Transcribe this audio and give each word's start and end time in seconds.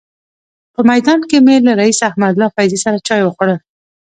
په 0.73 0.81
میدان 0.89 1.19
کې 1.29 1.37
مې 1.45 1.55
له 1.65 1.71
رئیس 1.81 1.99
احمدالله 2.09 2.53
فیضي 2.55 2.79
سره 2.85 3.03
چای 3.07 3.21
وخوړل. 3.23 3.59